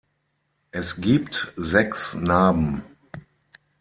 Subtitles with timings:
[0.71, 2.83] Es gibt sechs Narben.